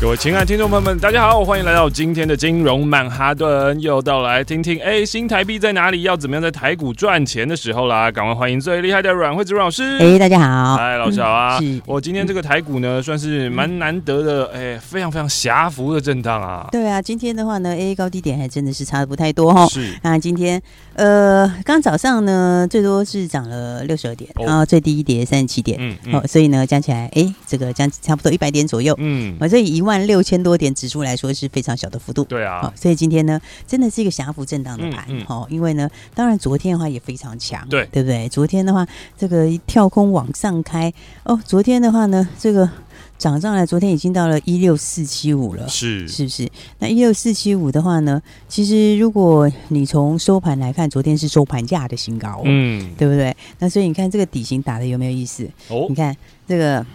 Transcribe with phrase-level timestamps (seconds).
[0.00, 6.00] 各位亲爱的听众朋友们，大家好，欢迎来到今天的金融曼哈顿，又到来听听哎，新台币在哪里？
[6.02, 8.10] 要怎么样在台股赚钱的时候啦？
[8.10, 9.98] 赶快欢迎最厉害的阮慧子阮老师。
[9.98, 11.60] 哎，大家好，嗨，老师好啊。
[11.84, 16.66] 我今天这个台股呢，算是蛮难得的，哎，非常非常狭幅的震荡啊。
[16.72, 19.66] 对啊，今天的话呢，A 高低点还真的是差的不太多哈。
[19.66, 19.92] 是。
[20.02, 20.62] 那今天
[20.94, 29.89] 呃，刚早上呢，最多是涨了六十二点，然后最低一跌三十七点，嗯，嗯哦，所以呢，加起来，哎，这个将差不多一百点左右，嗯，我这一万。
[29.90, 38.28] 万六千多点指数来说是非常小的幅度，对啊、哦，所以今天呢，真的是一个狭幅震荡的盘，嗯嗯、哦，因为呢，当然昨天的话也非常强，对，对不对？
[38.28, 38.86] 昨天的话，
[39.18, 40.92] 这个一跳空往上开，
[41.24, 42.70] 哦，昨天的话呢，这个
[43.18, 46.48] 涨上来，昨天已经到了一六四七五了，是，是不是？
[46.78, 53.36] 那一六四七五的话呢，其实如果你从收盘来看，昨天是收盘价的新高，嗯，对不对？
[53.58, 55.50] 那所以你看这个底型打的有没有意思？
[55.66, 56.86] 哦，你看这个。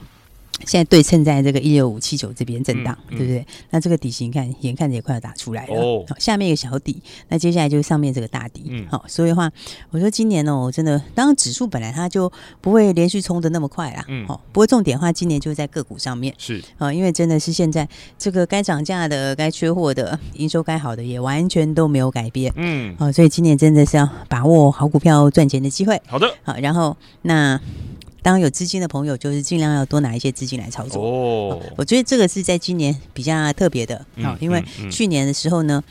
[0.65, 3.45] 现在对称在这个一六五七九这边震荡，嗯嗯、对不对？
[3.69, 5.75] 那这个底型看，眼看着也快要打出来了。
[5.75, 8.63] 哦，下面一个小底，那接下来就是上面这个大底。
[8.69, 9.51] 嗯，好，所以的话，
[9.91, 14.05] 我说今年哦，我真的，当然指数本来它就不会连续冲的那么快啦。
[14.07, 16.33] 嗯，好，不过重点的话，今年就是在个股上面。
[16.37, 22.51] 是啊，因为真的是现在这个该涨价的、该缺货的、营收该好的，也完全都没有改变。
[22.55, 26.01] 嗯，好，所以今年真的是要把握好股票赚钱的机会。
[26.07, 27.59] 好的，好，然后那。
[28.25, 30.99] 当有资金的朋友，就是尽量要多拿一些资金来操作。
[30.99, 35.83] 哦，我觉得这个是在今年比较特别的，好、嗯，因为去年的时候呢。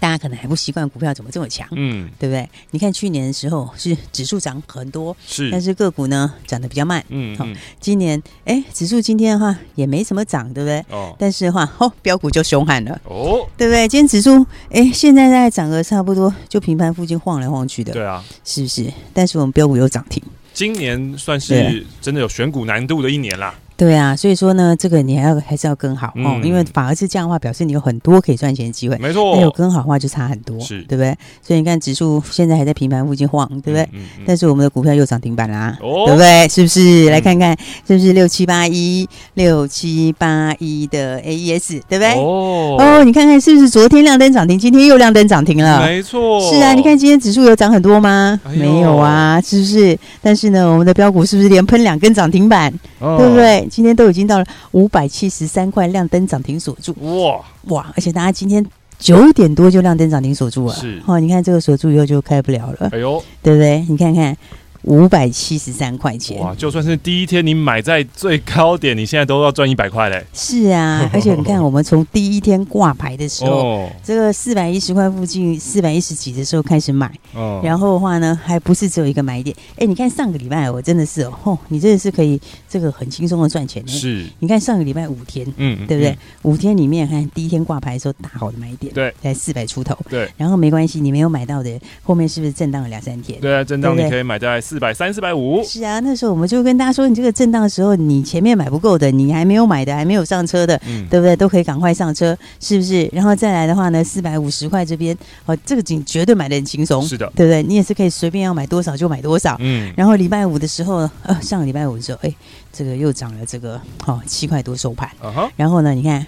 [0.00, 2.50] 大家可能还不习惯股票怎么这么强，嗯，对不对？
[2.72, 10.84] 你看去年的时候是指数涨很多，是，但是个股呢涨得比较慢，嗯，好、嗯哦，今年哎，指数今天的话也没什么涨，对不对？
[10.90, 13.86] 哦，但是的话，哦，标股就凶悍了，哦，对不对？
[13.86, 18.92] 今天指数哎，现在在涨个差不多，就平盘附近晃来晃去的，对啊，是不是？
[19.14, 20.20] 但是我们标股有涨停，
[20.56, 23.54] 今年算是真的有选股难度的一年啦。
[23.76, 28.96] 对啊，所以说呢，这个你还要还是要跟好哦，因为反而是这样的话，表示你有很多可以赚钱的机会。
[28.96, 31.14] 没错，没有跟好的话就差很多，是对不对？
[31.42, 33.86] 所以你看指数现在还在平盘附近晃，对不对？
[34.26, 36.48] 但是我们的股票又涨停板啦，对不对？
[36.48, 37.10] 是不是？
[37.10, 37.54] 来看看
[37.86, 42.14] 是不是六七八一六七八一的 AES，对不对？
[42.14, 45.84] 哦哦，你看看是不是昨天亮灯涨停，今天又亮灯涨停了？
[45.84, 46.72] 没错，是啊。
[46.72, 48.40] 你看今天指数有涨很多吗？
[48.54, 49.98] 没有啊，是不是？
[50.22, 52.72] 但是呢，我们的标股是不是连喷两根涨停板？
[52.98, 53.65] 对不对？
[53.68, 57.92] 今天都已经到了五百七十三块，亮灯涨停锁住哇哇！
[57.96, 58.64] 而且大家今天
[58.98, 63.84] 九点多就亮灯涨停锁住了，是哦，你看这个锁住以后就开不了了，哎呦，对不对？
[63.88, 64.36] 你看看。
[64.86, 66.54] 五百七十三块钱哇！
[66.54, 70.24] 就算是第一天你买在最高点，你现在都要赚一百块嘞。
[70.32, 79.54] 是啊， 而且你看，我们从第一天挂牌的时候，哦、这个四百一十块附近，四百一十几的时候开始买，哦、然后的话呢，还不是只有一个买点。
[79.76, 83.90] 哎，你看上个礼拜我真的是哦，你真的是可以这个很轻松的赚钱的。
[83.90, 86.10] 是，你看上个礼拜五天，嗯，对不对？
[86.12, 90.30] 嗯、五天里面看第一天挂牌的时候大好的买点，对，在四百出头，对。
[90.36, 93.40] 然后没关系，你没有买到的，后面是不是震荡了两三天？
[93.40, 94.75] 对啊，震荡你可以买在四。
[94.76, 101.34] 四百三、四百五，是啊，那时候我们就跟大家说，你这个震荡的时候，你前面买不够的，你还没有买的，还没有上车的，嗯，对不对？
[101.34, 103.08] 都可以赶快上车，是不是？
[103.10, 105.16] 然后再来的话呢，四百五十块这边，
[105.46, 107.62] 哦，这个景绝对买的很轻松，是的，对不对？
[107.62, 109.90] 你也是可以随便要买多少就买多少，嗯。
[109.96, 112.34] 然后礼拜五的时候，呃，上个礼拜五的时候，哎，
[112.70, 115.08] 这个又涨了这个，哦，七块多收盘，
[115.56, 116.26] 然后呢，你看。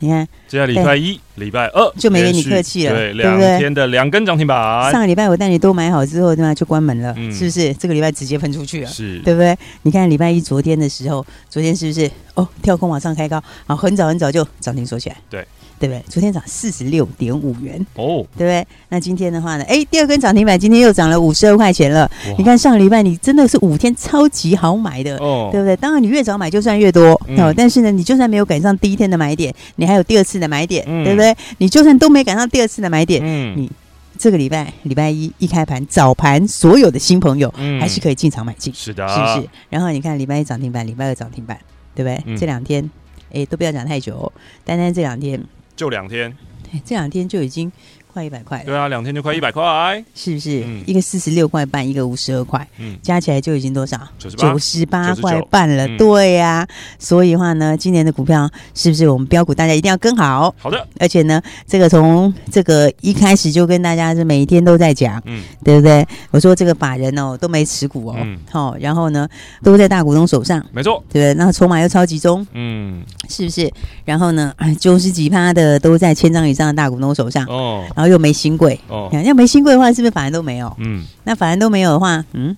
[0.00, 4.90] 你看，这下来礼拜一、礼拜二就没跟你客气了，对，两天的两根涨停板。
[4.90, 6.54] 上个礼拜我带你都买好之后，对吧？
[6.54, 7.72] 就关门了，是不是？
[7.74, 9.56] 这个礼拜直接喷出去了，是，对不对？
[9.82, 12.10] 你看礼拜一昨天的时候，昨天是不是？
[12.34, 15.46] 哦，跳空往上开高，好，很早很早就涨停锁起来，对。
[15.80, 16.04] 对不对？
[16.10, 18.66] 昨天涨四十六点五元哦，对不对？
[18.90, 19.64] 那今天的话呢？
[19.64, 22.08] 哎，第二根涨停板，今天又涨了五十二块钱了。
[22.36, 25.74] 你看上个礼拜你真的是五天超级好买的，哦，对不对？
[25.78, 27.54] 当然你越早买就算越多，嗯、哦。
[27.56, 31.34] 但是呢，你就算没有赶上第一天的买点，你还有第二次的买点，嗯、对不对？
[31.56, 33.70] 你就算都没赶上第二次的买点，嗯，你
[34.18, 37.50] 这个礼拜礼拜一一开盘早盘，所有的新朋友
[37.80, 39.48] 还是可以进场买进，是的，是不是？
[39.70, 41.58] 然后你看礼拜一涨停板，礼拜二涨停板，
[41.94, 42.22] 对不对？
[42.26, 42.90] 嗯、这两天
[43.32, 44.30] 哎，都不要讲太久，
[44.62, 45.42] 单单这两天。
[45.80, 46.36] 就两天，
[46.84, 47.72] 这两天就已经
[48.10, 48.62] 快一百块。
[48.64, 50.62] 对啊，两天就快一百块，是不是？
[50.66, 53.98] 嗯、一个四十六块半，一个五十二块，嗯，加起来就已经多少？
[54.18, 55.86] 九十八块半了。
[55.86, 56.68] 嗯、对呀、啊，
[56.98, 60.54] 所以的话呢，今年的股票是不是我们标股大家一定要跟好？
[60.58, 60.86] 好的。
[60.98, 66.06] 而且呢，这个从这个一开始就跟大家是每一天都在讲，嗯，对不对？
[66.30, 69.28] 我说这个法人哦都没持股哦，嗯，好，然后呢
[69.62, 71.34] 都在大股东手上，没错，对不对？
[71.34, 73.70] 那筹码又超集中，嗯，是不是？
[74.04, 80.74] 然后呢，九十几趴的都在千张以上的大股东手上，哦，然后又没新贵，哦，要没新贵的话，是不是法人都没有？
[80.78, 82.56] 嗯，那法人都没有的话，嗯。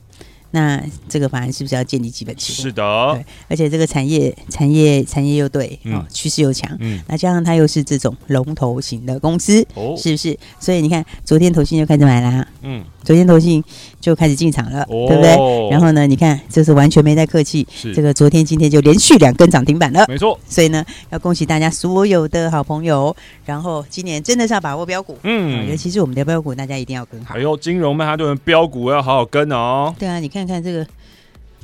[0.55, 0.79] 那
[1.09, 2.63] 这个法人是不是要建立基本持股？
[2.65, 10.39] 是的，对，而且这个产业产业产业又对，嗯、哦，趋势又强，嗯，那加上它又是这种龙头型的公司，哦，是不是？
[10.61, 12.85] 所以你看，昨天投信就开始买啦，嗯。
[13.03, 13.63] 昨天投信
[14.01, 15.69] 就开始进场了，哦、对不对？
[15.71, 20.39] 然后呢，你看这是完全没在客气，是这个昨天今天就连续两根涨停板了，没错。
[20.49, 23.15] 所以呢，要恭喜大家所有的好朋友。
[23.45, 27.35] 然后今年真的是要把握标股，嗯，尤其是我们的标股，大家一定要跟好。
[27.35, 29.95] 哎呦，金融曼哈顿的标股要好好跟哦。
[29.99, 30.87] 对啊，你看看这个，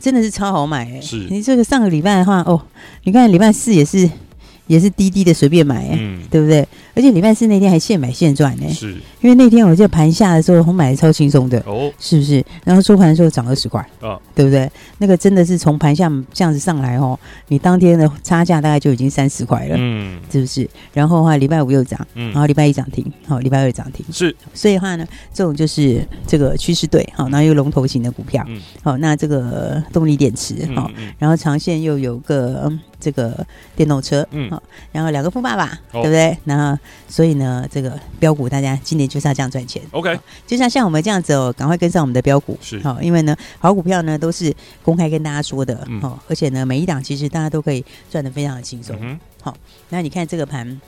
[0.00, 1.00] 真的是超好买哎。
[1.00, 2.60] 是你这个上个礼拜的话，哦，
[3.04, 4.10] 你看礼拜四也是。
[4.68, 6.60] 也是滴滴的随便买，哎，嗯，对不对？
[6.94, 8.92] 而且礼拜四那天还现买现赚呢，是。
[9.20, 12.44] 因为那天我记得盘下的时候，我买的超轻松的，哦，是不是？
[12.64, 14.70] 然后收盘的时候涨二十块，啊，对不对？
[14.98, 17.18] 那个真的是从盘下这样子上来哦，
[17.48, 20.68] 你当天的差价大概就已经三十块了，嗯，是不是？
[20.92, 24.34] 然后的话，礼拜五又涨，然后礼拜一涨停，好，礼拜二涨停，是。
[24.52, 28.46] 所以的话呢，这种就是这个趋势对，好，然后又龙头型的股票，
[28.82, 32.70] 好，那这个动力电池，好，然后长线又有个。
[33.00, 33.46] 这个
[33.76, 36.36] 电动车，嗯，哦，然后两个富爸爸，哦、对不对？
[36.44, 36.78] 然后，
[37.08, 39.80] 所以呢，这个标股大家今年就是要这样赚钱。
[39.92, 42.80] OK，就像像我们这样子哦，赶快跟上我们的标股，是。
[42.80, 44.52] 好，因为呢，好股票呢都是
[44.82, 48.96] 公开跟大家说的，好、嗯，而且呢，每一档其实大家都可以赚的非常的轻松。
[49.00, 49.56] 嗯、好，
[49.90, 50.80] 那你看这个盘，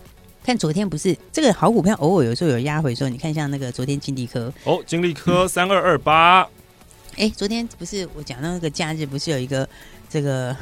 [0.45, 6.47] 看昨天不是这个好股票，偶尔有时候有压回，说你看像那个昨天金利科，哦，金利科三二二八，
[7.17, 9.69] 哎，昨天不是我讲到那个假日，不是有一个
[10.09, 10.57] 这个。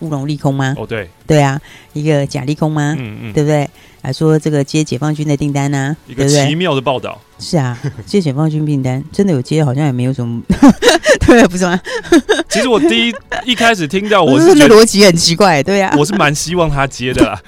[0.00, 0.74] 乌龙利空吗？
[0.78, 1.60] 哦，对，对啊，
[1.92, 2.94] 一个假利空吗？
[2.98, 3.68] 嗯嗯，对不对？
[4.06, 7.20] 还说这个接解放军的订单呢，一个奇妙的报道。
[7.40, 7.76] 是啊，
[8.06, 10.40] 接解放军订单真的有接，好像也没有什么
[11.26, 11.78] 对，不是吗？
[12.48, 13.14] 其实我第一
[13.44, 17.42] 一开始听到，我是觉得逻辑很奇怪，对呀，我是蛮希望他接的啦。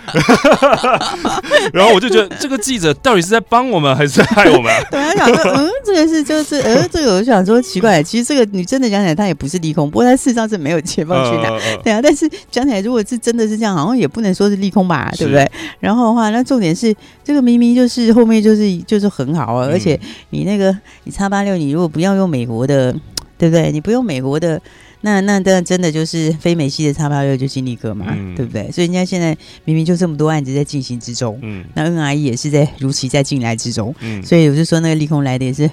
[1.73, 4.71] 然后我就觉得这个记者到底是在帮我们还是在害我们？
[4.91, 12.01] 对啊，想说，嗯，这个是就是，呃，这个我想说奇怪，其实这个你真的讲起来，他也不是利空，不过他事实上是没有解放军的，对啊。
[12.03, 15.51] 但是讲起来，如果是真的是这样，好像也不能说是利空吧，对不对？
[15.81, 19.69] 然后的话，那重点是这个明明就是后面就是就是很好啊。
[19.71, 20.01] 而且
[20.31, 20.75] 你那个
[21.05, 22.91] 你叉八六，你如果不要用美国的，
[23.37, 23.71] 对不对？
[23.71, 24.59] 你不用美国的，
[25.03, 28.71] 那那那真的就是非美系的叉八六就金利哥嘛，嗯、对不对？
[28.73, 29.37] 所以人家现在
[29.67, 35.71] 明明就这么多案子在进行之中，嗯，那 NRE 也是在如期在进来之中，嗯，所以我就说那个利空来的也是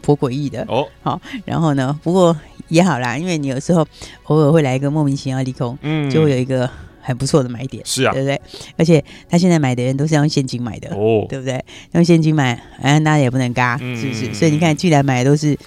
[0.00, 0.86] 颇诡异的哦。
[1.02, 2.36] 好，然后呢，不过
[2.68, 3.84] 也好啦，因为你有时候
[4.24, 6.70] 偶尔会来一个莫名其妙利空，嗯，就会有一个。
[7.02, 8.40] 很不错的买点，是啊，对不对？
[8.78, 11.62] 而且他现在买的人都是用现金买的，哦，对不对？
[11.92, 14.32] 用现金买，哎，那也不能嘎，嗯、是不是？
[14.32, 15.58] 所以你看，既然买的都是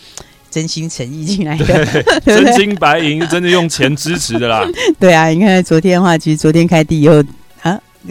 [0.49, 1.85] 真心诚意进来的，
[2.25, 4.65] 真金白银，真的用钱支持的啦。
[4.99, 7.23] 对啊，你看昨天的话，其实昨天开地以后。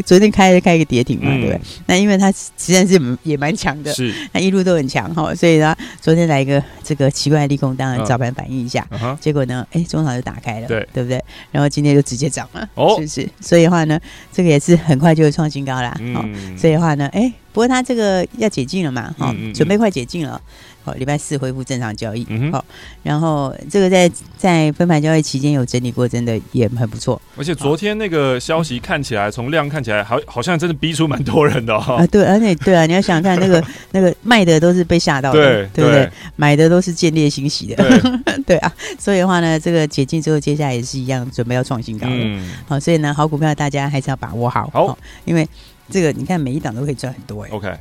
[0.04, 1.60] 昨天开开一个跌停嘛，对不对？
[1.86, 8.86] 那因为它实际上是也蛮强的，是那一路都很强哈，所以呢，昨天来一个这个奇怪的利空，当然早盘反应一下，
[9.20, 11.22] 结果呢，哎，中场就打开了，对对不对？
[11.50, 13.28] 然后今天就直接涨了，哦，是不是？
[13.40, 13.98] 所以的话呢，
[14.32, 15.96] 这个也是很快就会创新高啦。
[16.14, 16.24] 好，
[16.56, 20.40] 所以的话呢，哎，不过它这个要解禁了嘛，哈，准备快解禁了。
[20.84, 22.26] 好，礼拜四恢复正常交易。
[22.28, 22.64] 嗯、好，
[23.02, 27.20] 然后这个在在分盘交易期间有整理过，真的也很不错。
[27.36, 31.96] 而且昨天那个消息看起来，从量看起来好，好好像真的逼出蛮多人的哈、哦。
[31.96, 36.04] 啊，对，而且对啊，你要想想看，那个 那个卖的都是被吓到的，对，对不对？
[36.04, 38.72] 对买的都是见猎欣喜的，对， 对啊。
[38.98, 42.14] 所以的话呢，这个解禁之后，接下来也是一样，准备要创新高了。
[42.14, 44.68] 嗯、好，所以呢，好股票大家还是要把握好。
[44.72, 45.48] 好，因为
[45.88, 47.50] 这个你看每一档都可以赚很多哎。
[47.50, 47.72] OK。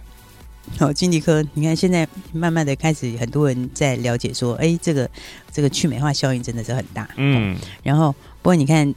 [0.80, 5.10] 好，金利科，你看现在慢慢的开始，很多人在了解说，哎，这个
[5.52, 7.08] 这个去美化效应真的是很大。
[7.18, 8.94] 嗯，然后不过你看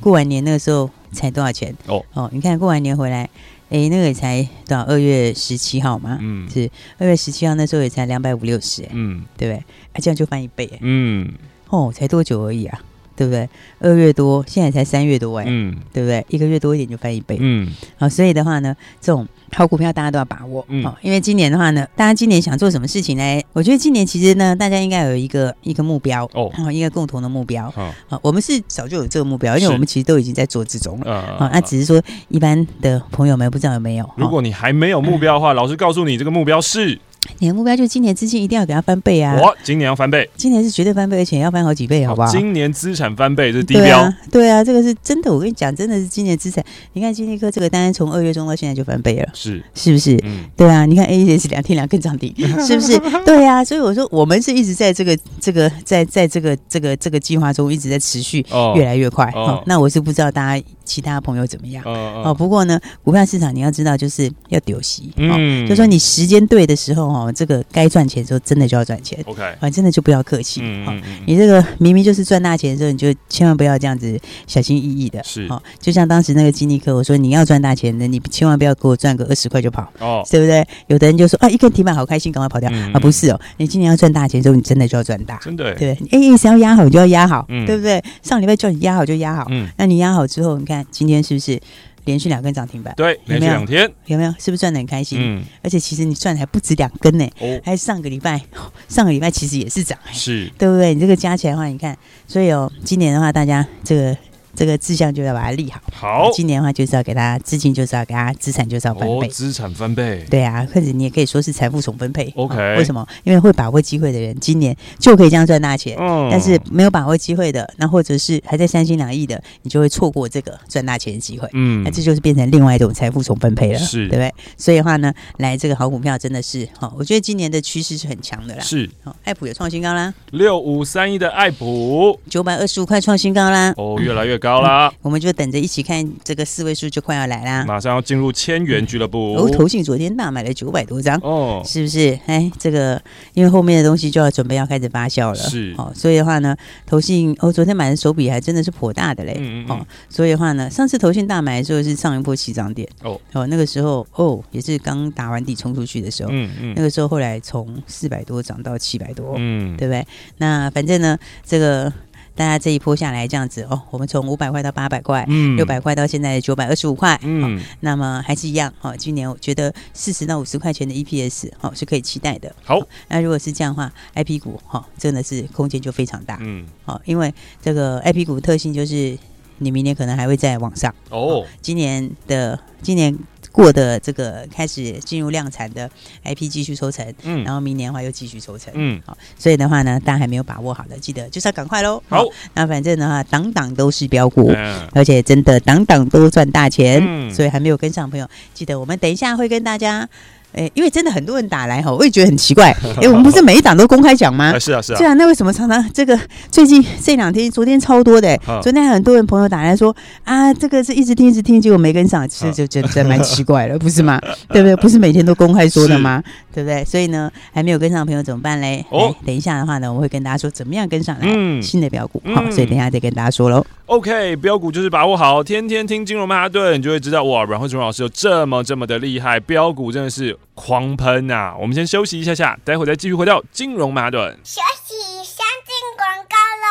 [0.00, 1.74] 过完年那个时候才多少钱？
[1.86, 3.28] 哦哦，你看过完年回来，
[3.68, 4.82] 哎，那个也才多少？
[4.84, 9.58] 二月十七号嘛，嗯，是二月十七号那时候也才两百五六十，嗯，对不对？
[9.92, 11.32] 啊，这样就翻一倍，嗯，
[11.68, 12.80] 哦，才多久而已啊？
[13.22, 13.48] 对不对？
[13.78, 16.24] 二月多，现在才三月多哎，嗯，对不对？
[16.28, 23.42] 一个月多一点就翻一倍，嗯，好，所以的话呢，这种好股票大家都要把握，嗯，因为今年的话呢，大家今年想做什么事情呢？
[23.52, 27.70] 我觉得今年其实呢，大家应该有一个一个目标哦，一个共同的目标，
[28.08, 34.10] 好，我们是早就有这个目标，因为我们其实都已经在做之中了，好，那只是说一般的朋友们不知道有没有。
[34.16, 36.98] 如果你还没有目标的话，老师告诉你，这个目标是。
[37.38, 39.38] 你的目标就是今年资金一定要给它翻倍啊！
[39.40, 42.28] 我，今年要翻倍，今年是绝对翻倍，而且要翻好几倍，好不好？
[42.28, 43.82] 今年资产翻倍这是低标。
[43.82, 45.32] 对啊，对啊，这个是真的。
[45.32, 46.64] 我跟你讲，真的是今年资产。
[46.92, 50.18] 你看金立科这个单从二月中到现在就翻倍了，是是不是？
[50.24, 50.84] 嗯，对啊。
[50.84, 52.34] 你看 AES 两天两根涨停，
[52.66, 52.98] 是不是？
[53.24, 53.64] 对啊。
[53.64, 59.30] 所以我说，我们是一直在这个这个在在这个这个这个计划中一直在持续越来越快。
[59.34, 61.84] 哦，那我是不知道大家其他朋友怎么样。
[61.84, 65.12] 哦，不过呢，股票市场你要知道，就是要丢息。
[65.16, 67.92] 嗯，就说你时间对的时候，哦，这个该。
[67.92, 70.62] 赚钱的时候真的就要赚钱，OK，啊，真的就不要客气。
[70.64, 75.22] 嗯嗯嗯，你这个明明就是赚大钱的时候，你就千万不要这样子小心翼翼的。
[75.22, 80.66] 是，哦，就像当时那个金立科，我说你要赚大钱的，你千万不要给我赚个二十块就跑，哦，对不对？
[80.86, 86.32] 有的人就说啊，一根停板好开心，赶快跑掉啊，不是哦，你今年要赚大钱的时候，你真的就要赚大，真的，对不对？
[86.32, 88.02] 哎，想要压好你就要压好，对不对？
[88.22, 91.60] 上礼拜叫你压好就压好，嗯，那你压好之后，你看今天是不是？
[92.04, 94.30] 连续两根涨停板，对，连续两天有没有？
[94.36, 95.20] 是不是赚的很开心？
[95.20, 98.40] 嗯，而且其实你赚的还不止两根呢，哦，还上个礼拜，
[98.88, 100.92] 上个礼拜其实也是涨，是，对不对？
[100.94, 104.16] 你这个加起来的话，你看，所以哦，今年的话，大家这个。
[104.54, 105.80] 这个志向就要把它立好。
[105.92, 109.28] 好，今年的话就是要给他资金，就是要给他资产，就是要翻倍。
[109.28, 110.24] 资产翻倍。
[110.30, 112.32] 对啊，或者你也可以说是财富重分配。
[112.36, 113.06] OK，为什么？
[113.24, 115.96] 因为会把握机会的人，今年就可以这样赚大钱。
[115.98, 116.28] 嗯。
[116.30, 121.48] 但是没有把握机会的，那或者是还在三心两意的，你就会错过这个赚大钱的机会。
[121.52, 121.82] 嗯。
[121.82, 124.32] 那这就是变成另外一种财富重分配了，是，对不对？
[124.56, 128.62] 所以的话呢，来这个好股票真的是哈，我觉得今年的趋势是很强的啦。
[128.62, 128.88] 是。
[129.02, 130.12] 好，爱普也创新高啦。
[130.30, 133.72] 六五三一的爱普，九百二十五块创新高啦。
[133.76, 134.92] 哦，越来越高啦。
[134.92, 135.22] 嗯、我们。
[135.22, 139.36] 就等着一起看这个四位数就快要来啦，马上要进入千元俱乐部。
[139.36, 142.18] 哦，投信昨天大买了九百多张哦，是不是？
[142.26, 143.00] 哎，这个
[143.34, 145.92] 因为后面的东西就要准备要开始发酵了，是哦。
[145.94, 149.86] 所以的话呢，投信哦，昨天买的手笔还真的是颇大的嘞，嗯嗯。
[150.08, 160.04] 所以的话呢，上次投信大买的时候是上一波起涨点哦哦，那个时候哦也是刚打完底冲出去的时候，嗯嗯，那个时候后来从四百多涨到七百多，嗯，对不对？
[160.38, 161.92] 那反正呢，这个。
[162.34, 168.96] 大家这一波下来这样子哦，我们从五百块到八百块，嗯，六百块到现在九百二十五块，嗯、哦，那么还是一样哈、哦。
[168.96, 172.54] 今年我觉得四十到五十块钱的 EPS 哦是可以期待的。
[172.64, 179.16] 好，那如果是这样的话，IP 股哈、哦、真的是空间就非常大，嗯，好、哦，因为这个 IP 股特性就是
[179.58, 181.46] 你明年可能还会再往上哦，哦。
[181.60, 183.16] 今年的今年。
[183.52, 185.88] 过的这个开始进入量产的
[186.24, 192.02] IP 继续抽成，嗯，然后明年的话又继续抽成，嗯，好，所以的话呢，大家还没有把握好的，记得就是要赶快喽。
[192.08, 200.08] 好，那反正的话，档档都是标股，嗯，而且真的档档都赚大钱，嗯，所以还没有跟上朋友，记得我们等一下会跟大家。
[200.54, 202.70] 哎，因为真的很多人打来哈，我也觉得很奇怪。
[203.00, 204.58] 哎，我们不是每一档都公开讲吗？
[204.58, 204.98] 是啊，是啊。
[204.98, 206.18] 对啊，那为什么常常这个
[206.50, 208.36] 最近这两天，昨天超多的？
[208.62, 209.94] 昨天很多人朋友打来说
[210.24, 214.20] 啊，这个是一直听一直听，结果没跟上，其实就真的蛮奇怪了， 不是吗？
[214.48, 214.76] 对不对？
[214.76, 216.22] 不是每天都公开说的吗？
[216.52, 216.84] 对不对？
[216.84, 218.84] 所以呢，还没有跟上的朋友怎么办嘞？
[218.90, 222.22] 哦，等一下的话呢，我会跟大家说怎么样跟上来嗯新的标股。
[222.34, 223.64] 好，所以等一下再跟大家说喽。
[223.86, 230.36] OK，标股就是把握好，天天听金融曼哈顿，你就会知道哇，阮慧慈老师有这么这么的厉害，标股真的是。
[230.54, 231.54] 狂喷啊！
[231.58, 234.38] 我们先休息一下下，待会再继续回到金融曼哈顿。
[234.44, 234.94] 休息，
[235.24, 236.68] 先进广告喽。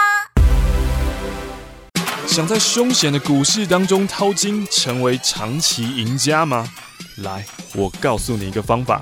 [2.28, 6.72] 想在凶险的股市当中淘金，成为长期赢家吗？
[7.18, 9.02] 来，我告诉你一个方法。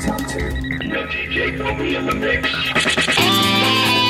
[0.00, 0.50] Top to
[0.86, 4.05] No DJ, put me in the mix.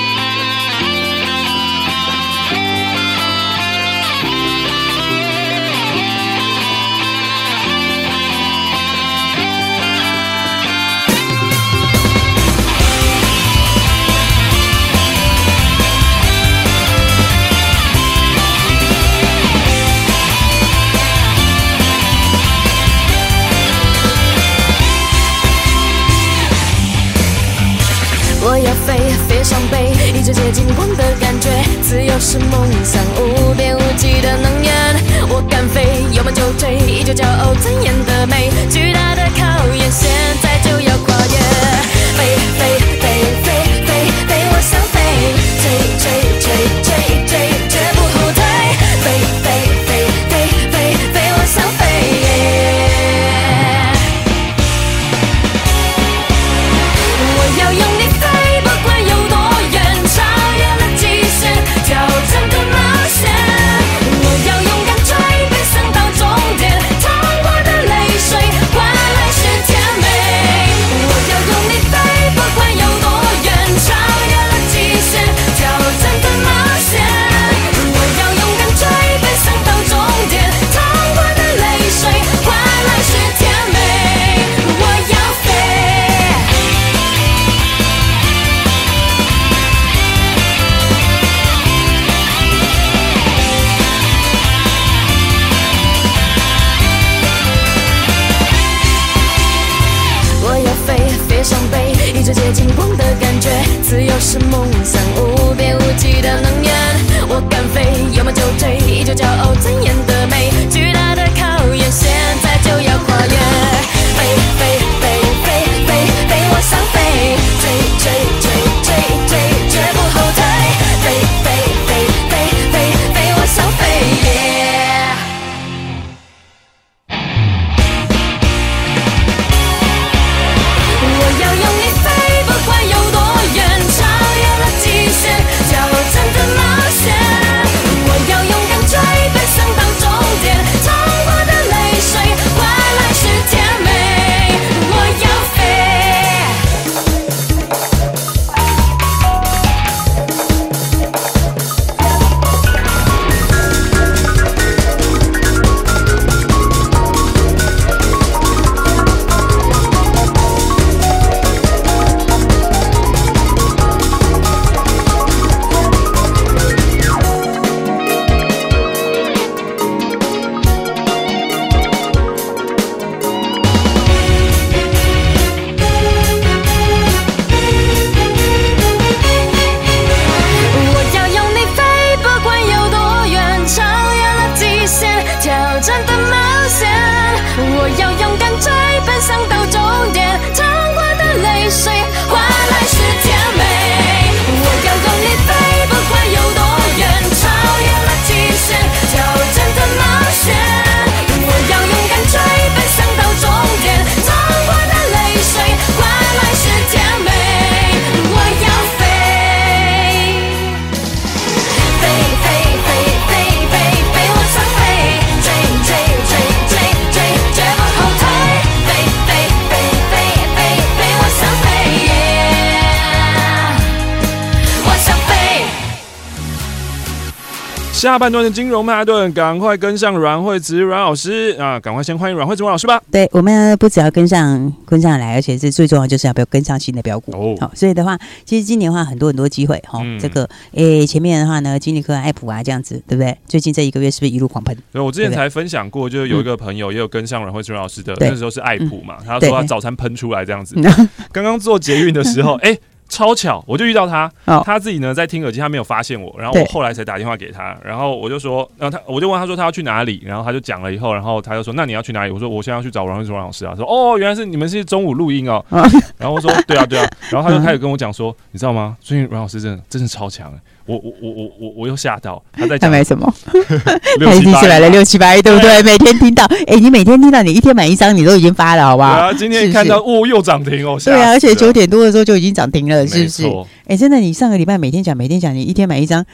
[227.96, 231.80] 下半段的金融曼哈顿，赶快跟上阮慧慈阮老师啊！
[231.80, 233.00] 赶快先欢迎阮慧慈阮老师吧。
[233.10, 237.32] 对，我们不只要跟上跟上来，而且是最重要，就是要不要跟上新的标股。
[237.32, 240.00] 哦，好，所以的话，其实今年的话很多很多机会哈。
[240.04, 243.34] 嗯、这个诶、欸，前面的话呢，金立科、爱普啊这样子，对不对？
[243.48, 244.76] 最近这一个月是不是一路狂喷？
[244.92, 250.76] 对，我之前才分享过，就是有一个朋友也有跟上阮慧慈阮老师的，那时候是爱普嘛，他说他早餐喷出来这样子。
[251.32, 252.80] 刚刚做捷运的时候，哎、欸。
[253.08, 254.30] 超巧，我就遇到他，
[254.64, 262.32] 他自己呢在听耳机，他没有发现我，然后我后来才打电话给他，然后我就说，然后他我就问他说他要去哪里，然后他就讲了以后，然后他就说那你要去哪里？
[262.32, 265.64] 我说我现在要去找阮蕙慈老师啊，说哦原来是你们是中午录音哦，
[266.18, 268.96] 然后我说对啊对啊，然后他就开始跟我讲说，你知道吗？
[269.00, 270.52] 最近阮老师真的真的超强。
[270.86, 273.32] 我我我我我我又吓到，他在讲他买什么？
[274.20, 275.82] 他已经是买了六七八亿，对不对？
[275.82, 279.08] 每天听到，哎，你每天听到，你一天买一张，你都已经发了，好不好？
[279.08, 283.44] 啊，今天看到哦，又涨停哦，对啊，而且九点多的时候就已经涨停了，是不是？
[283.88, 286.24] 哎，真的，你上个礼拜每天讲，每天讲，你一天买一张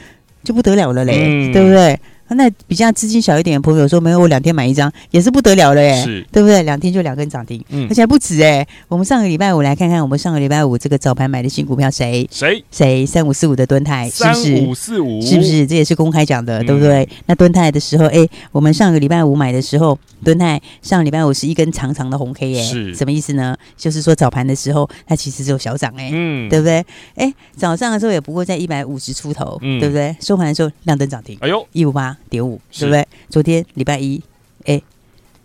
[0.43, 1.99] 就不得了了嘞，对不对？
[2.33, 6.63] 那比较资金小一点的朋友说，没有，我两天买一张也是不得了了哎，是对不对？
[6.63, 8.65] 两天就两根涨停，嗯，而且还不止哎。
[8.87, 12.27] 我们上个礼拜五来看看，我们上个礼拜五这个早盘买的新股票谁？
[12.31, 13.05] 谁谁？
[13.05, 14.43] 三五四五的敦泰，是不是？
[14.43, 15.65] 三五四五，是不是？
[15.67, 17.07] 这也是公开讲的，对不对？
[17.25, 23.55] 那敦泰的时候，哎，我们上个礼拜五买的时候，敦泰上个礼拜五是一根长长的红 K 耶，是什么意思呢？
[23.77, 26.83] 就是说早盘的时候，它其实只有小涨哎，嗯，对不对？
[27.15, 30.15] 哎，早上的时候也不过在一百五十出头，嗯对不对？
[30.19, 33.07] 收盘的时候亮灯涨停，哎呦，一五八点五，对不对？
[33.29, 34.21] 昨天礼拜一，
[34.65, 34.81] 哎，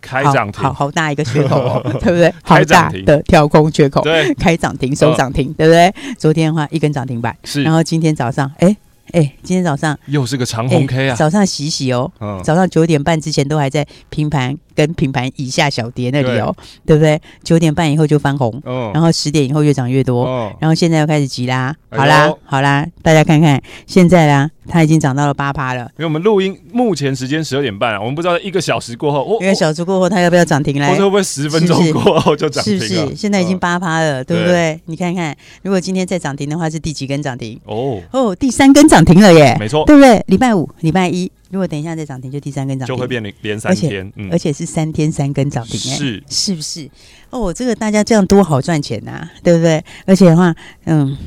[0.01, 2.33] 开涨停，好好大一个缺口哦， 对不对？
[2.43, 5.93] 好大的跳空缺口，对，开涨停收涨停，对不对？
[6.17, 8.75] 昨天的话一根涨停板，是，然后今天早上，哎。
[9.11, 11.15] 哎，今天早上又是个长红 K 啊！
[11.15, 17.21] 早上洗洗哦，嗯、早上九点半之前都还在平盘跟平盘以下小跌那里哦，对，对不对？
[17.43, 24.49] 九点半以后就翻红，嗯、然后十点以后越涨越多，嗯、然后现在又开始急啦，好啦，哎、好啦，大家看看现在啦。
[24.71, 30.91] 它已经涨到了八趴了，因为我们录音目前时间十二点半啊，我们不知道一个小时过后，一个小时过后它要不要涨停来？
[30.91, 32.85] 或者会不会十分钟过后就涨停了？
[32.85, 33.15] 是不是？
[33.15, 34.79] 现在已经八趴了，对不对？
[34.85, 37.59] 你看看，如果今天再涨停的话，是第几根涨停？
[37.65, 39.57] 哦哦，第三根涨停了耶！
[39.59, 40.23] 没错，对不对？
[40.27, 46.89] 礼拜五、礼拜一，如果等一下再涨停，就第三根涨停，就会变连连三天，而且是三天三根涨停，是是不是？
[47.29, 49.83] 哦，这个大家这样多好赚钱呐，对不对？
[50.05, 51.17] 而且的话，嗯。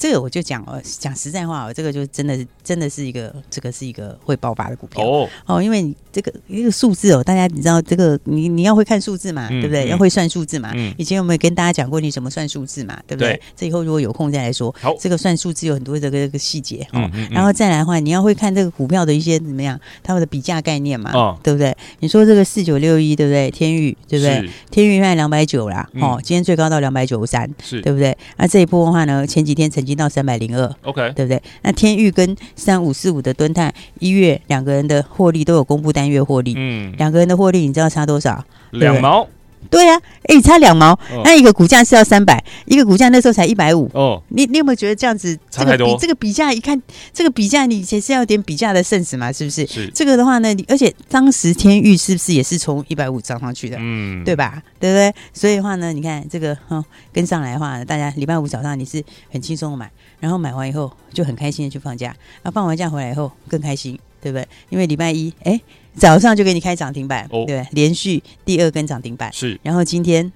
[0.00, 9.84] 这个我就讲哦，讲实在话哦，这个就真的是真的是一个，这个是一个会爆发的股票哦哦，因为你这个一个数字哦，大家你知道这个你你要会看数字嘛，嗯、对不对？
[9.84, 10.72] 嗯、要会算数字嘛。
[10.74, 12.98] 嗯、以前有没有跟大家讲过你怎么算数字嘛？
[13.06, 13.34] 对不对？
[13.34, 14.74] 对这以后如果有空再来说。
[14.80, 17.10] 好，这个算数字有很多这个这个细节哦。
[17.30, 21.76] 然后再来的话，你要会看这个股票的一些怎么样，它们的比价概念嘛，哦、对不对？
[21.98, 23.50] 你说这个四九六一对不对？
[23.50, 24.40] 天宇对不对？
[24.40, 28.16] 是天钰卖两百九啦，哦，今天最高到两百九十三，是对不对？
[28.38, 30.74] 那这一波的话呢，前几天曾经到三百零二。
[30.82, 31.42] OK，对不对？
[31.62, 38.44] 那天域跟三五四五的敦泰一月两个人的获利都有公布单月获利，嗯，两个人的获利你知道差多少？
[38.70, 39.26] 两毛。
[39.68, 43.90] 对呀、啊，哎，差两毛，哦、那一个股价是要三百，一个股价那时候才一百五。
[43.94, 45.38] 哦，你你有没有觉得这样子？
[45.50, 46.80] 这个比这个比价一看，
[47.12, 49.66] 这个比价你也是要有点比价的 sense 嘛，是不是？
[49.66, 49.90] 是。
[49.94, 53.76] 这个的话呢，而且当时天域是不是也是从一百五涨上去的？
[53.78, 54.62] 嗯，对吧？
[54.78, 55.14] 对不对？
[55.32, 64.46] 所以的话呢，你看这个哈、哦、跟上来的话，大家礼拜五早上你是很轻松的买，然后买完以后就很开心的去放假，那放完假回来以后更开心，对不对？
[64.68, 65.60] 因为礼拜一哎。
[65.96, 70.32] 早上就给你开涨停板，哦、对，连续第二根涨停板是，然后今天，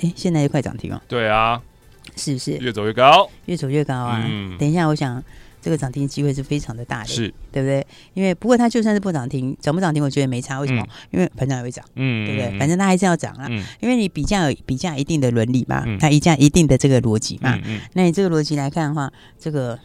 [0.00, 1.62] 哎，现在就快涨停了，对啊，
[2.16, 3.30] 是不是越走越高？
[3.44, 4.20] 越走越高啊！
[4.28, 5.22] 嗯、等一下，我想
[5.62, 7.86] 这个涨停机会是非常的大的，是对不对？
[8.14, 10.58] 因为不过它就算是不涨停，涨不涨停，我觉得没差。
[10.58, 10.82] 为什么？
[10.82, 12.58] 嗯、因为盘涨也会涨，嗯，对不对？
[12.58, 19.78] 反正它还是要涨啊，嗯、因为你比价有比价一定的伦理嘛，嗯、它一价一定的这个逻辑嘛，嗯嗯、那你这个逻辑来看的话，这个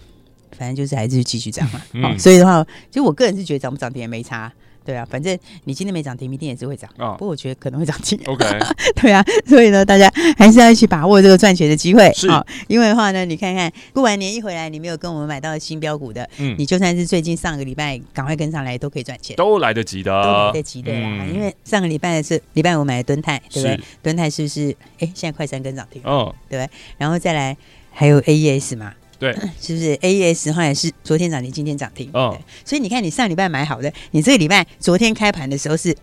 [0.58, 2.18] 反正就是还是继续涨嘛。
[2.18, 4.52] 所以的话，其实我个人是觉得涨不涨停也没差。
[4.84, 6.90] 对啊，反正你今天没涨停，明天也是会涨。
[6.98, 8.20] 哦，不过我觉得可能会涨停。
[8.26, 8.44] OK，
[9.00, 12.12] 对啊，所以呢，大家还是要一起把握这个赚钱的机会。
[12.14, 12.28] 是，
[12.68, 21.26] 因为的话呢，你看看过完年一回来，你没有跟我们买到新标股的，嗯，你就算是最近上个礼拜赶快跟上来，都可以赚钱，都来得及的，都来得及的啦。
[21.32, 23.80] 因为上个礼拜是礼拜五买的敦泰，对不对？
[24.02, 24.76] 敦泰是不是？
[24.98, 26.68] 哎，现在快三根涨停，哦，对不对？
[26.98, 27.56] 然后再来
[27.92, 28.94] 还有 AES 嘛。
[29.22, 29.32] 对，
[29.62, 32.10] 是不是 AES 的话也是昨天涨停，今天涨停？
[32.14, 35.96] 哦，所以你看，你上礼拜买好的，你这个礼拜昨天开盘的时候是。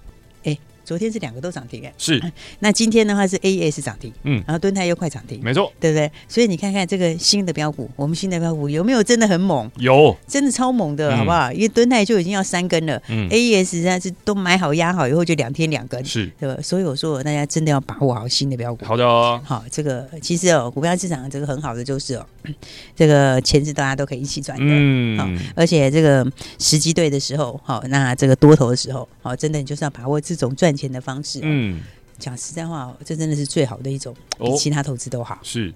[0.44, 2.18] 哎昨天是两个都涨停哎，是。
[2.60, 6.10] 那今天的话是 AES 涨停，嗯，然后敦泰又快涨停，没错，对不对？
[6.26, 9.70] 所以你看看这个新的标股，我们新的标股有没有真的很猛？
[9.76, 11.52] 有，真的超猛的，好不好？
[11.52, 16.58] 因为敦泰就已经要三根了，嗯，AES 实在是都买好压好以后就两天两根，是，对吧？
[16.62, 18.86] 所以我说大家真的要把握好新的标股。
[18.86, 22.24] 好的哦，好，这个其实哦，股票市场这个很好的就是哦，
[22.96, 26.26] 这个钱是大家都可以一起赚的，嗯，好，而且这个
[26.58, 31.76] 时机对的时候，好，那这个多头的时候，好，真的你就是要把握这种赚钱的方式，嗯。
[31.76, 31.80] 嗯，
[32.18, 35.36] 讲实在话，这真的是最好的一种，比其他投资都好。
[35.36, 35.72] 哦、是，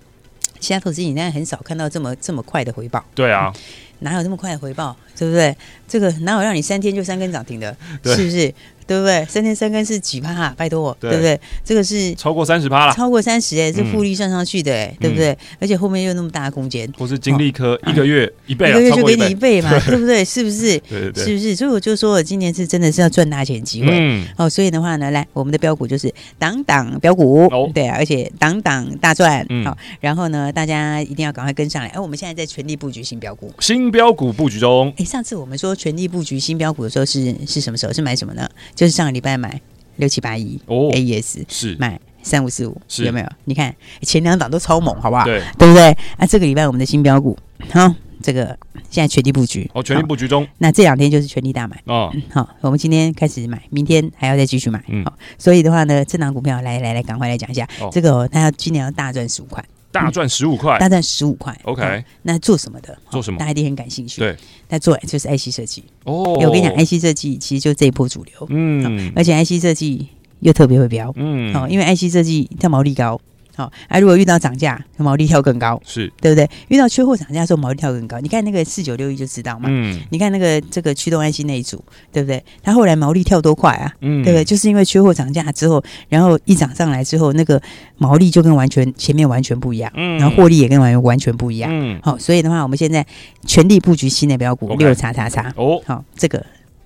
[0.58, 3.04] 其他投资你现在很少看到这么这么快的回报。
[3.14, 3.52] 对啊，
[4.00, 4.96] 哪有这么快的回报？
[5.16, 5.56] 对不对？
[5.86, 7.76] 这个哪有让你三天就三根涨停的？
[8.02, 8.52] 是不是？
[8.86, 9.24] 对不对？
[9.26, 10.54] 三天三更是几趴啊？
[10.56, 11.38] 拜托我，对不对？
[11.64, 15.36] 这个是超过三十趴了，超过三十哎，这复利算上去的哎，对不对？
[15.60, 20.24] 而且后面又那么大的空间，或是金利科一个月一倍，一个月就给你一倍嘛， 对不对？
[20.24, 20.78] 是不是？
[20.88, 21.54] 对对是不是？
[21.56, 23.90] 所以我就说，今年是真的是要赚大钱机会。
[23.92, 29.46] 嗯，哦，所以的话呢，来我们的标股就是挡挡标股，对啊，而且挡挡大赚。
[29.64, 31.88] 好，然后呢，大家一定要赶快跟上来。
[31.90, 34.92] 哎，我们现在在全力布局新标股，新标股布局中。
[34.96, 37.92] 哎，上次我们说全力布局新标股的时候是是什么时候？
[37.92, 38.48] 是买什么呢？
[38.74, 39.60] 就是上个礼拜买。
[39.96, 43.26] 六七八一哦，AES 是买三五四五，是有没有？
[43.44, 45.26] 你看前两档都超猛，好不好？
[45.26, 45.90] 对，对不对？
[46.16, 47.38] 啊，这个礼拜我们的新标股，
[47.70, 48.58] 好，这个
[48.90, 50.48] 现在全力布局哦，全力布局中。
[50.58, 52.10] 那这两天就是全力大买哦。
[52.32, 54.82] 好，我们今天开始买，明天还要再继续买。
[54.88, 61.56] 嗯，好，所以的话呢，这档股票来来来，赶快来讲一下这个，它要今年要大赚十五块，大赚十五块，大赚十五块。
[61.64, 62.96] OK，那做什么的？
[63.10, 63.38] 做什么？
[63.38, 64.20] 大家一定很感兴趣。
[64.20, 64.36] 对，
[64.68, 66.22] 那做就是 IC 设计哦。
[66.22, 68.46] 我跟你讲，IC 设计其实就这一波主流。
[68.50, 70.08] 嗯，而且 IC 设计。
[70.42, 73.20] 又特别会飙，嗯，哦，因为 IC 设计它毛利高，
[73.54, 76.48] 好，啊，如果遇到涨价，毛利跳更高，是对不对？
[76.68, 78.18] 遇到缺货涨价的时候，毛利跳更高。
[78.20, 79.68] 你看那个四九六一就知道嘛。
[79.70, 80.00] 嗯。
[80.10, 82.42] 你看那个这个驱动安心那一组，对不对？
[82.62, 83.92] 它后来毛利跳多快啊？
[84.00, 84.22] 嗯。
[84.24, 84.44] 对不对？
[84.44, 87.60] 就是因为缺货涨价之后，然后一涨上来之后，那个
[87.98, 89.92] 毛利就跟完全前面完全不一样。
[89.94, 90.18] 嗯。
[90.18, 91.70] 然后获利也跟完全完全不一样。
[91.72, 92.00] 嗯。
[92.02, 93.06] 好，所以的话，我们现在
[93.46, 95.52] 全力布局新的标股六叉叉叉。
[95.56, 95.78] 哦。
[95.84, 96.44] 好，这个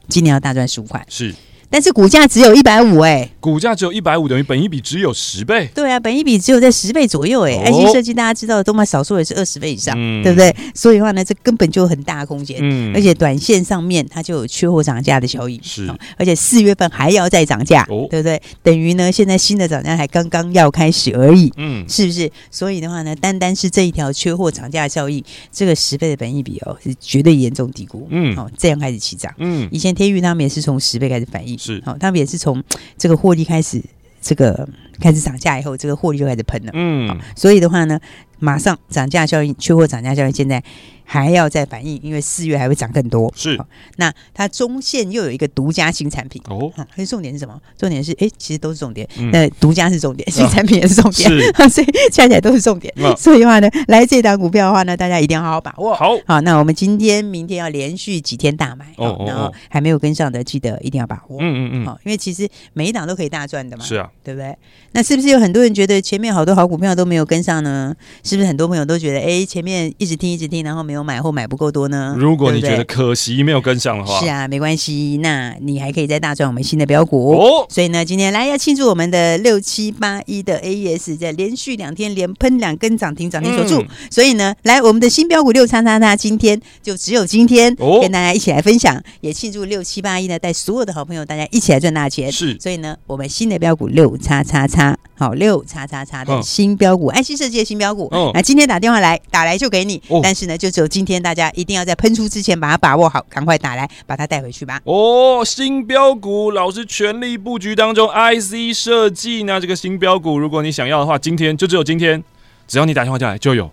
[0.09, 1.05] 今年要大赚十五块。
[1.09, 1.33] 是。
[1.69, 5.69] 但是股价只有一百五哎，股价只有一百五，等于本一比只有十倍。
[5.75, 7.57] 对啊，本一比只有在十倍左右哎。
[7.67, 10.55] IC、哦、设计大家知道，动漫少数也是二十倍以上，嗯、对不对？
[10.75, 12.59] 所以的话呢，这根本就有很大的空间。
[12.63, 15.61] 嗯，而且短线上面它就有缺货涨价的效应。
[15.63, 18.41] 是，而且四月份还要再涨价，哦、对不对？
[18.63, 21.53] 等于呢，现在新的涨价还刚刚要开始而已。
[21.57, 22.31] 嗯，是不是？
[22.51, 28.07] 所以的话呢，单单是这一条缺货涨价的效应，这个十倍的本一比哦，是绝对严重低估。
[28.11, 29.33] 嗯，好，这样开始起涨。
[29.39, 31.56] 嗯，以前天宇他们也是从十倍开始反应。
[31.59, 32.37] 是，好，他们也是。
[32.39, 32.63] 从
[32.97, 33.83] 这个获利开始，
[34.21, 34.69] 这个
[35.01, 36.71] 开始涨价以后，这个获利就开始喷了。
[36.75, 37.99] 嗯，所以的话呢，
[38.39, 40.63] 马上涨价效应、缺货涨价效应，现在。
[41.09, 43.33] 还要再反应，因为四月还会涨更多。
[43.37, 43.57] 是，
[43.97, 46.71] 那它中线又有一个独家新产品哦。
[46.95, 47.59] 所以重点是什么？
[47.79, 49.09] 重点是，哎，其实都是重点。
[49.33, 51.31] 那独家是重点，新产品也是重点，
[51.71, 52.93] 所以加起来都是重点。
[53.17, 55.95] 所以的话呢，来这档股票的话呢，大家一定要好好把握。
[55.95, 59.25] 好，好，那我们今天、明天要连续几天大买哦。
[59.27, 61.39] 然后还没有跟上的，记得一定要把握。
[61.41, 61.87] 嗯嗯嗯。
[61.87, 63.85] 好，因为其实每一档都可以大赚的嘛。
[63.85, 64.57] 是啊，对不对？
[64.93, 67.95] 那是不是有很多人觉得前面好多好股票都没有跟上呢？
[68.25, 71.67] 是不是很多朋友都觉得，哎，前面一直听一直听，然后没有买或买不够？
[71.67, 72.15] 多呢？
[72.17, 77.67] 如果你觉得可惜没有跟上的话，是啊，没关系，那你还可以再大赚我们新的标股哦。
[77.69, 83.83] 所以呢，今天来要庆祝我们的六七八一的 AES 在连续两天连喷两根涨停，涨停锁住。
[83.83, 92.31] 嗯、所以呢，来我们的新标股六叉叉叉，今天就只有今天、哦、跟大家一起来分享，也庆祝六七八一呢带所有的好朋友大家一起来赚大钱。
[92.33, 98.09] 是，所以呢，我们新的标股六叉叉叉，好六叉叉叉的新标股爱心设计的新标股。
[98.13, 100.01] 那、哦、今天打电话来，打来就给你。
[100.09, 101.67] 哦、但是呢，就只有今天大家一。
[101.67, 104.81] 定要在喷出之前把它把握好，赶快打来把它带回去吧。
[104.85, 112.23] 哦，新标股老师全力布局当中，IC 设计呢，这个新标股，如果你想要的话，今天就只有今天，
[112.69, 113.69] 只要你打电话进来就有。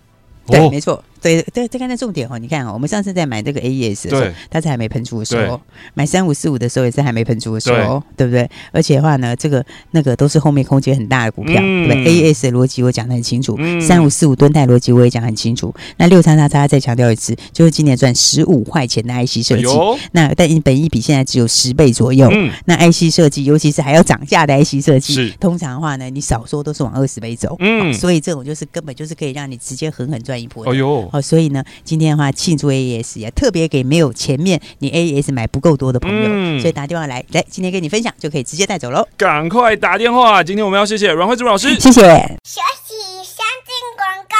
[0.48, 1.04] 对，哦、没错。
[1.24, 5.60] 对对，这刚才重点哦，你看哦，我们上次在买这个 AES 的时候，对它是还没喷出的时候；对
[5.94, 8.50] 买三五四五的时候也是还没喷出的时候，对，对不对？
[8.72, 15.74] 而且的话呢，这个那个都是后面空间很大的股票，嗯、对不对？AES 的逻辑我讲得很清楚，三五四五吨泰逻辑我也讲很清楚。
[15.96, 22.28] 那六叉叉叉再强调一次，就是今年赚十五块钱的 IC 设计，哎、那但你本益比现在只有十倍左右。
[22.32, 27.56] 嗯、那 IC 设计，尤其是还要涨价的 IC 设计，通常的话呢，你少说都是往二十倍走。
[27.60, 30.64] 嗯、哦，所以这种就是根本就是可以让你直接狠狠赚一波。
[30.64, 31.62] 哎呦，哦，所以呢。
[31.84, 39.06] 今天的话庆祝 AES 也特别给没有前面你 AES 买不够多的朋友，嗯、所以打电话来，来今天跟你分享就可以直接带走喽。
[39.16, 40.42] 赶快打电话！
[40.42, 42.02] 今天我们要谢谢阮慧珠老师，谢谢。
[42.42, 44.34] 休息，先进广告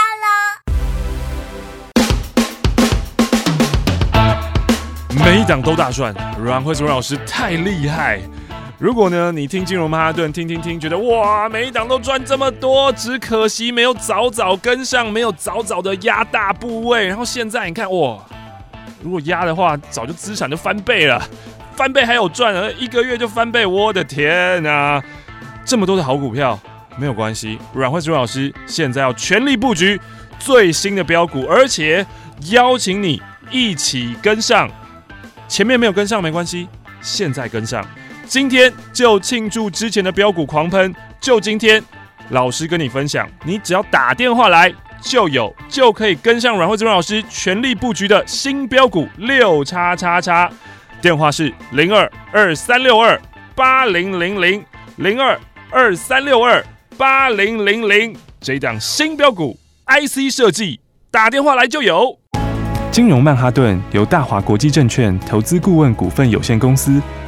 [5.20, 5.24] 喽。
[5.24, 8.20] 每一档都大赚，阮慧珠老师太厉害。
[8.78, 17.06] 如果呢，你听金融曼哈顿，听听听，觉得哇，每一档都赚这么多，只可惜没有早早跟上，没有早早的压大部位。
[17.06, 18.18] 然后现在你看哇，
[19.00, 21.22] 如果压的话，早就资产就翻倍了，
[21.76, 25.02] 翻倍还有赚，而一个月就翻倍，我的天啊！
[25.64, 26.58] 这么多的好股票
[26.96, 29.98] 没有关系，阮慧珠老师现在要全力布局
[30.38, 32.04] 最新的标股，而且
[32.50, 34.68] 邀请你一起跟上。
[35.46, 36.68] 前面没有跟上没关系，
[37.00, 37.86] 现在跟上。
[38.26, 41.82] 今天就庆祝之前的标股狂喷，就今天，
[42.30, 50.50] 老师跟你分享，你只要打电话来就有，就可以跟上阮慧珠老师全力布局的新标股六叉叉叉，
[51.00, 53.20] 电话是零二二三六二
[53.54, 54.64] 八零零零
[54.96, 55.38] 零二
[55.70, 56.64] 二三六二
[56.96, 59.56] 八零零零，这档新标股
[59.86, 62.18] IC 设计，打电话来就有。
[62.90, 67.02] 金融曼哈顿由大华国际证券投资顾问股份有限公司